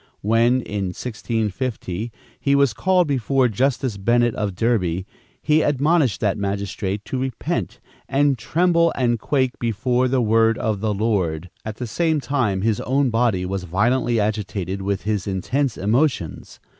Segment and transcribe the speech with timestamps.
[0.21, 5.05] When, in 1650, he was called before Justice Bennet, of Derby,
[5.43, 10.91] he admonished that magistrate to repent and "tremble and quake before the word of the
[10.91, 16.59] Lord," at the same time his own body was violently agitated with his intense emotions.